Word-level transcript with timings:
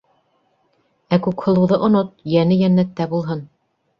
Ә 1.17 1.19
Күкһылыуҙы 1.27 1.77
онот: 1.87 2.09
йәне 2.37 2.57
йәннәттә 2.63 3.07
булһын. 3.15 3.45